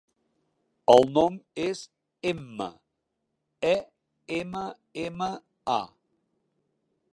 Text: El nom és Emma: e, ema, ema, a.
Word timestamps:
El 0.93 1.03
nom 1.17 1.35
és 1.65 1.81
Emma: 2.31 2.67
e, 3.73 3.75
ema, 4.41 4.65
ema, 5.07 5.31
a. 5.77 5.81